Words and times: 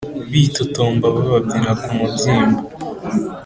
Bitotomba 0.31 1.05
bababyina 1.15 1.71
ku 1.81 1.89
mubyimba 1.97 2.59